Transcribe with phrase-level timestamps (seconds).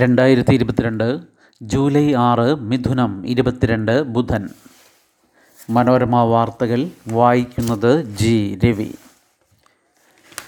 [0.00, 1.20] രണ്ടായിരത്തി ഇരുപത്തിരണ്ട്
[1.62, 4.48] ജൂലൈ ആറ് മിഥുനം ഇരുപത്തിരണ്ട് ബുധൻ.
[5.70, 8.94] മനോരമ വാർത്തകൾ വായിക്കുന്നത് ജി രവി.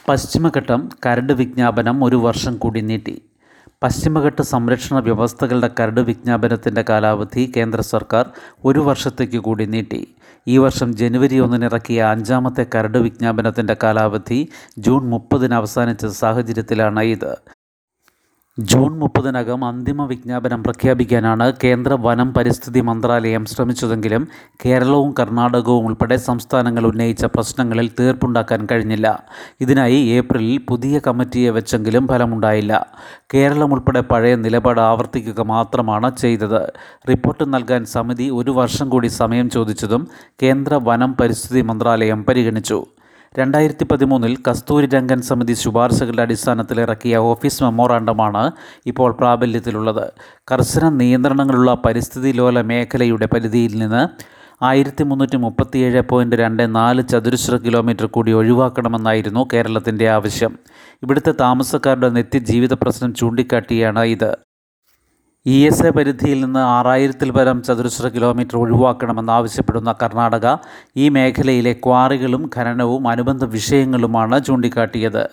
[0.09, 3.22] പശ്ചിമഘട്ടം കരട് വിജ്ഞാപനം ഒരു വർഷം കൂടി നീട്ടി.
[3.83, 8.30] പശ്ചിമഘട്ട സംരക്ഷണ വ്യവസ്ഥകളുടെ കരട് വിജ്ഞാപനത്തിന്റെ കാലാവധി കേന്ദ്ര സർക്കാർ
[8.64, 10.14] ഒരു വർഷത്തേക്ക് കൂടി നീട്ടി.
[10.48, 14.48] ഈ വർഷം ജനുവരി ഒന്നിന് ഇറക്കിയ അഞ്ചാമത്തെ കരട് വിജ്ഞാപനത്തിന്റെ കാലാവധി
[14.79, 17.54] ജൂൺ മുപ്പതിന് അവസാനിച്ച സാഹചര്യത്തിലാണ് ഇത്.
[18.59, 24.29] ജൂൺ മുപ്പതിനകം അന്തിമ വിജ്ഞാപനം പ്രഖ്യാപിക്കാനാണ് കേന്ദ്ര വനം പരിസ്ഥിതി മന്ത്രാലയം ശ്രമിച്ചതെങ്കിലും
[24.67, 29.22] കേരളവും കർണാടകവും ഉൾപ്പെടെ സംസ്ഥാനങ്ങൾ ഉന്നയിച്ച പ്രശ്നങ്ങളിൽ തീർപ്പുണ്ടാക്കാൻ കഴിഞ്ഞില്ല.
[29.61, 32.86] ഇതിനായി ഏപ്രിലിൽ പുതിയ കമ്മിറ്റിയെ വെച്ചെങ്കിലും ഫലമുണ്ടായില്ല.
[33.34, 36.72] കേരളം ഉൾപ്പെടെ പഴയ നിലപാട് ആവർത്തിക്കുക മാത്രമാണ് ചെയ്തത്.
[37.08, 40.08] റിപ്പോർട്ട് നൽകാൻ സമിതി ഒരു വർഷം കൂടി സമയം ചോദിച്ചതും
[40.42, 42.86] കേന്ദ്ര വനം പരിസ്ഥിതി മന്ത്രാലയം പരിഗണിച്ചു.
[43.38, 48.50] രണ്ടായിരത്തി പതിമൂന്നിൽ കസ്തൂരി രംഗൻ സമിതി ശുപാർശകളുടെ അടിസ്ഥാനത്തിൽ ഇറക്കിയ ഓഫീസ് മെമ്മോറാണ്ടമാണ്
[48.86, 50.12] ഇപ്പോൾ പ്രാബല്യത്തിലുള്ളത്.
[50.52, 54.02] കർശന നിയന്ത്രണങ്ങളുള്ള പരിസ്ഥിതി ലോല മേഖലയുടെ പരിധിയിൽ നിന്ന്
[54.64, 60.58] ആയിരത്തി മുന്നൂറ്റി മുപ്പത്തിയേഴ് പോയിന്റ് രണ്ട് നാല് ചതുരശ്ര കിലോമീറ്റർ കൂടി ഒഴിവാക്കണമെന്നായിരുന്നു കേരളത്തിന്റെ ആവശ്യം.
[61.02, 64.36] ഇവിടുത്തെ താമസക്കാരുടെ നിത്യജീവിത പ്രശ്നം ചൂണ്ടിക്കാട്ടിയാണ് ഇത്.
[65.47, 70.56] ഇ എസ് എ പരിധിയിൽ നിന്ന് ആറായിരത്തിൽ പരം ചതുരശ്ര കിലോമീറ്റർ ഒഴിവാക്കണമെന്നാവശ്യപ്പെടുന്ന കർണാടക
[70.97, 75.28] ഈ മേഖലയിലെ ക്വാറികളും ഖനനവും അനുബന്ധ വിഷയങ്ങളുമാണ് ചൂണ്ടിക്കാട്ടിയത്.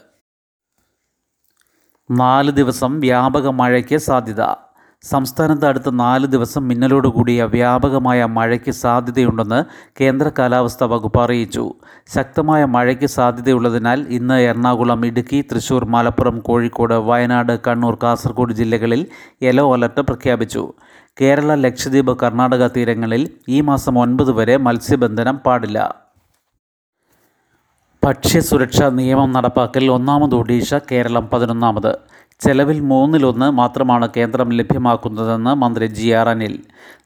[2.11, 4.70] നാല് ദിവസം വ്യാപക മഴയ്ക്ക് സാധ്യത.
[5.03, 9.63] സംസ്ഥാനത്ത് അടുത്ത നാല് ദിവസം മിന്നലോടുകൂടിയ വ്യാപകമായ മഴയ്ക്ക് സാധ്യതയുണ്ടെന്ന്
[10.01, 11.73] കേന്ദ്ര കാലാവസ്ഥാ വകുപ്പ് അറിയിച്ചു.
[12.15, 19.07] ശക്തമായ മഴയ്ക്ക് സാധ്യതയുള്ളതിനാൽ ഇന്ന് എറണാകുളം ഇടുക്കി തൃശൂർ മലപ്പുറം കോഴിക്കോട് വയനാട് കണ്ണൂർ കാസർഗോഡ് ജില്ലകളിൽ
[19.43, 20.73] യെല്ലോ അലർട്ട് പ്രഖ്യാപിച്ചു.
[21.21, 25.95] കേരള ലക്ഷദ്വീപ് കർണാടക തീരങ്ങളിൽ ഈ മാസം ഒൻപത് വരെ മത്സ്യബന്ധനം പാടില്ല.
[28.05, 32.10] ഭക്ഷ്യസുരക്ഷാ നിയമം നടപ്പാക്കൽ ഒന്നാമത് ഒഡീഷ കേരളം പതിനൊന്നാമത്.
[32.43, 36.59] ചെലവിൽ മൂന്നിലൊന്ന് മാത്രമാണ് കേന്ദ്രം ലഭ്യമാക്കുന്നതെന്ന് മന്ത്രി ജി ആർ അനിൽ.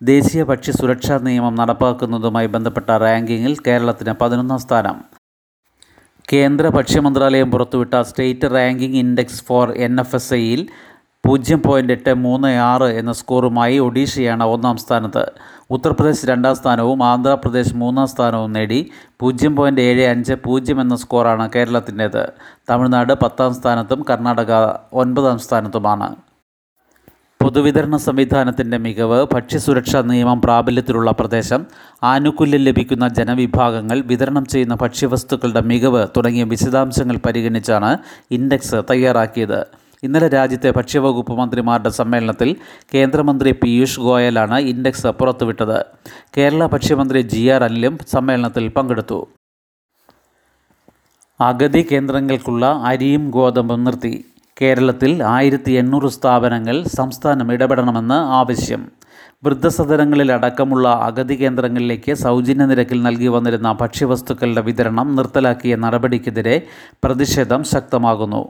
[0.04, 4.98] ദേശീയ ഭക്ഷ്യ സുരക്ഷാ നിയമം നടപ്പാക്കുന്നതുമായി ബന്ധപ്പെട്ട റാങ്കിങ്ങിൽ കേരളത്തിന് പതിനൊന്നാം സ്ഥാനം.
[6.34, 10.70] കേന്ദ്ര ഭക്ഷ്യമന്ത്രാലയം പുറത്തുവിട്ട state ranking index for N F S ഐയിൽ
[11.28, 15.32] പൂജ്യം പോയിന്റ് എട്ട് മൂന്ന് ആറ് എന്ന സ്കോറുമായി ഒഡീഷയാണ് ഒന്നാം സ്ഥാനത്ത്.
[15.72, 22.32] ഉത്തർപ്രദേശ് രണ്ടാം സ്ഥാനവും ആന്ധ്രാപ്രദേശ് മൂന്നാം സ്ഥാനവും നേടി പൂജ്യം പോയിന്റ് ഏഴ് അഞ്ച് പൂജ്യം എന്ന സ്കോറാണ് കേരളത്തിന്റേത്.
[22.70, 24.54] തമിഴ്നാട് പത്താം സ്ഥാനത്തും കർണാടക
[24.94, 26.16] ഒൻപതാം സ്ഥാനത്തുമാണ്.
[27.42, 31.66] പൊതുവിതരണ സംവിധാനത്തിന്റെ മികവ് ഭക്ഷ്യസുരക്ഷാ നിയമം പ്രാബല്യത്തിലുള്ള പ്രദേശം
[32.04, 37.98] ആനുകൂല്യം ലഭിക്കുന്ന ജനവിഭാഗങ്ങൾ വിതരണം ചെയ്യുന്ന ഭക്ഷ്യവസ്തുക്കളുടെ മികവ് തുടങ്ങിയ വിശദാംശങ്ങൾ പരിഗണിച്ചാണ്
[38.32, 39.85] ഇൻഡെക്സ് തയ്യാറാക്കിയത്.
[40.06, 42.50] ഇന്നലെ രാജ്യത്തെ ഭക്ഷ്യവകുപ്പ് മന്ത്രിമാരുടെ സമ്മേളനത്തിൽ
[42.94, 45.80] കേന്ദ്രമന്ത്രി പീയൂഷ് ഗോയലാണ് ഇൻഡെക്സ് പുറത്തുവിട്ടത്.
[46.38, 49.20] കേരള ഭക്ഷ്യമന്ത്രി ജി ആർ അനിലും സമ്മേളനത്തിൽ പങ്കെടുത്തു.
[51.40, 54.14] അഗതി കേന്ദ്രങ്ങൾക്കുള്ള അരിയും ഗോതമ്പും നിർത്തി.
[54.62, 58.84] കേരളത്തിൽ ആയിരത്തി എണ്ണൂറ് സ്ഥാപനങ്ങൾ സംസ്ഥാനം ഇടപെടണമെന്ന് ആവശ്യം.
[59.44, 66.56] വൃദ്ധസദനങ്ങളിൽ അടക്കമുള്ള അഗതി കേന്ദ്രങ്ങളിലേക്ക് സൗജന്യ നിരക്കിൽ നൽകി വന്നിരുന്ന ഭക്ഷ്യവസ്തുക്കളുടെ വിതരണം നിർത്തലാക്കിയ നടപടിക്കെതിരെ
[67.04, 68.42] പ്രതിഷേധം ശക്തമാകുന്നു.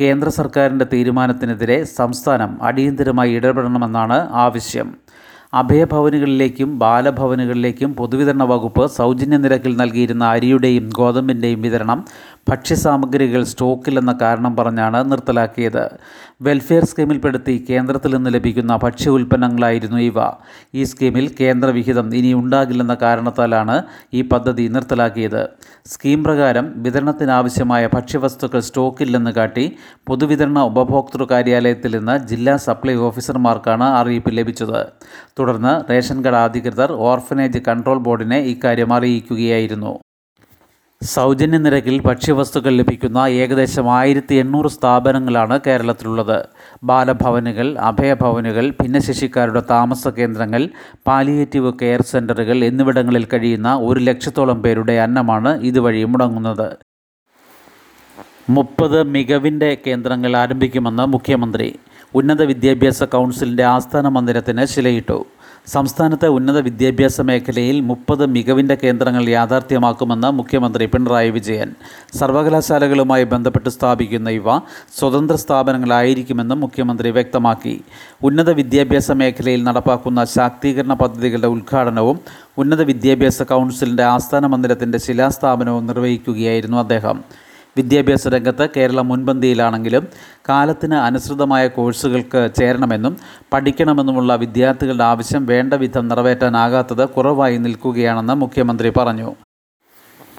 [0.00, 4.90] കേന്ദ്ര സർക്കാരിന്റെ തീരുമാനത്തിനെതിരെ സംസ്ഥാനം അടിയന്തരമായി ഇടപെടണമെന്നാണ് ആവശ്യം.
[5.54, 12.04] അഭയഭവനുകളിലേക്കും ബാലഭവനുകളിലേക്കും പൊതുവിതരണ വകുപ്പ് സൗജന്യ നിരക്കിൽ നൽകിയിരുന്ന അരിയുടെയും ഗോതമ്പിന്റെയും വിതരണം
[12.48, 15.90] ഭക്ഷ്യസാമഗ്രികൾ സ്റ്റോക്കില്ലെന്ന കാരണം പറഞ്ഞാണ് നിർത്തലാക്കിയത്.
[16.42, 20.14] വെൽഫെയർ സ്കീമിൽപ്പെടുത്തി കേന്ദ്രത്തിൽ നിന്ന് ലഭിക്കുന്ന ഭക്ഷ്യ ഉൽപ്പന്നങ്ങളായിരുന്നു ഇവ.
[20.74, 23.82] ഈ സ്കീമിൽ കേന്ദ്രവിഹിതം ഇനി ഉണ്ടാകില്ലെന്ന കാരണത്താലാണ്
[24.14, 25.48] ഈ പദ്ധതി നിർത്തലാക്കിയത്.
[25.86, 29.76] സ്കീം പ്രകാരം വിതരണത്തിനാവശ്യമായ ഭക്ഷ്യവസ്തുക്കൾ സ്റ്റോക്കില്ലെന്ന് കാട്ടി
[30.06, 34.86] പൊതുവിതരണ ഉപഭോക്തൃ കാര്യാലയത്തിൽ നിന്ന് ജില്ലാ സപ്ലൈ ഓഫീസർമാർക്കാണ് അറിയിപ്പ് ലഭിച്ചത്.
[35.38, 39.98] തുടർന്ന് റേഷൻ കട അധികൃതർ ഓർഫനേജ് കൺട്രോൾ ബോർഡിനെ ഇക്കാര്യം അറിയിക്കുകയായിരുന്നു.
[41.10, 46.46] സൗജന്യ നിരക്കിൽ ഭക്ഷ്യവസ്തുക്കൾ ലഭിക്കുന്ന ഏകദേശം ആയിരത്തി എണ്ണൂറ് സ്ഥാപനങ്ങളാണ് കേരളത്തിലുള്ളത്.
[46.84, 50.68] ബാലഭവനുകൾ അഭയഭവനുകൾ ഭിന്നശേഷിക്കാരുടെ താമസ കേന്ദ്രങ്ങൾ
[51.06, 56.68] പാലിയേറ്റീവ് കെയർ സെന്ററുകൾ എന്നിവിടങ്ങളിൽ കഴിയുന്ന ഒരു ലക്ഷത്തോളം പേരുടെ അന്നമാണ് ഇതുവഴി മുടങ്ങുന്നത്.
[58.50, 61.78] മുപ്പത് മികവിന്റെ കേന്ദ്രങ്ങൾ ആരംഭിക്കുമെന്ന് മുഖ്യമന്ത്രി.
[62.14, 65.24] ഉന്നത വിദ്യാഭ്യാസ കൗൺസിലിന്റെ ആസ്ഥാന മന്ദിരത്തിന് ശിലയിട്ടു.
[65.66, 71.68] സംസ്ഥാനത്തെ ഉന്നത വിദ്യാഭ്യാസ മേഖലയിൽ മുപ്പത് മികവിന്റെ കേന്ദ്രങ്ങൾ യാഥാർത്ഥ്യമാക്കുമെന്ന് മുഖ്യമന്ത്രി പിണറായി വിജയൻ.
[72.18, 74.58] സർവകലാശാലകളുമായി ബന്ധപ്പെട്ട് സ്ഥാപിക്കുന്ന ഇവ
[74.98, 77.80] സ്വതന്ത്ര സ്ഥാപനങ്ങളായിരിക്കുമെന്നും മുഖ്യമന്ത്രി വ്യക്തമാക്കി.
[78.22, 82.20] ഉന്നത വിദ്യാഭ്യാസ മേഖലയിൽ നടപ്പാക്കുന്ന ശാക്തീകരണ പദ്ധതികളുടെ ഉദ്ഘാടനവും
[82.58, 87.24] ഉന്നത വിദ്യാഭ്യാസ കൗൺസിലിന്റെ ആസ്ഥാന മന്ദിരത്തിന്റെ ശിലാസ്ഥാപനവും നിർവഹിക്കുകയായിരുന്നു അദ്ദേഹം.
[87.76, 90.06] വിദ്യാഭ്യാസ രംഗത്ത് കേരളം മുൻപന്തിയിലാണെങ്കിലും
[90.48, 93.16] കാലത്തിന് അനുസൃതമായ കോഴ്സുകൾക്ക് ചേരണമെന്നും
[93.52, 99.30] പഠിക്കണമെന്നുമുള്ള വിദ്യാർത്ഥികളുടെ ആവശ്യം വേണ്ട വിധം നിറവേറ്റാനാകാത്തത് കുറവായി നിൽക്കുകയാണെന്ന് മുഖ്യമന്ത്രി പറഞ്ഞു.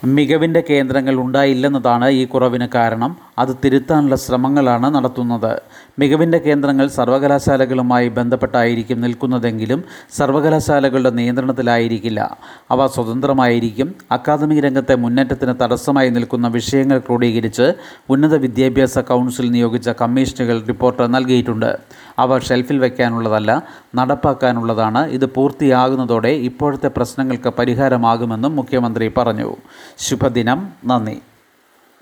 [0.04, 3.16] മികവിന്റെ കേന്ദ്രങ്ങൾ ഉണ്ടായില്ലെന്നതാണ് ഈ കുറവിന് കാരണം.
[3.38, 5.62] അത് തിരുത്താനുള്ള ശ്രമങ്ങളാണ് നടത്തുന്നത്.
[5.98, 9.84] മികവിന്റെ കേന്ദ്രങ്ങൾ സർവകലാശാലകളുമായി ബന്ധപ്പെട്ടായിരിക്കും നിൽക്കുന്നതെങ്കിലും
[10.16, 12.38] സർവകലാശാലകളുടെ നിയന്ത്രണത്തിലായിരിക്കില്ല.
[12.70, 13.94] അവ സ്വതന്ത്രമായിരിക്കും.
[14.12, 17.72] അക്കാദമിക് രംഗത്തെ മുന്നേറ്റത്തിന് തടസ്സമായി നിൽക്കുന്ന വിഷയങ്ങൾ ക്രോഡീകരിച്ച്
[18.10, 21.78] ഉന്നത വിദ്യാഭ്യാസ കൗൺസിൽ നിയോഗിച്ച കമ്മീഷനുകൾ റിപ്പോർട്ട് നൽകിയിട്ടുണ്ട്.
[22.18, 23.62] അവ ഷെൽഫിൽ വയ്ക്കാനുള്ളതല്ല
[23.94, 25.06] നടപ്പാക്കാനുള്ളതാണ്.
[25.06, 29.56] ഇത് പൂർത്തിയാകുന്നതോടെ ഇപ്പോഴത്തെ പ്രശ്നങ്ങൾക്ക് പരിഹാരമാകുമെന്നും മുഖ്യമന്ത്രി പറഞ്ഞു.
[29.98, 30.68] ശുഭദിനം.
[30.86, 31.18] നന്ദി.